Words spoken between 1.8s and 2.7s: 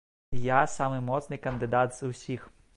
з усіх.